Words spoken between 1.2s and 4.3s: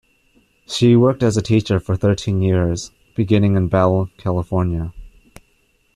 as a teacher for thirteen years, beginning in Bell,